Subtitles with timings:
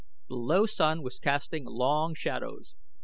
[0.29, 2.75] The low sun was casting long shadows.